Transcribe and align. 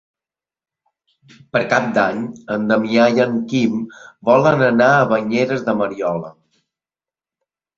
Per 1.55 1.61
Cap 1.73 1.91
d'Any 1.97 2.23
en 2.55 2.65
Damià 2.71 3.05
i 3.17 3.23
en 3.27 3.37
Quim 3.51 3.77
volen 4.31 4.65
anar 4.71 4.89
a 4.95 5.05
Banyeres 5.13 5.63
de 5.69 5.77
Mariola. 5.83 6.33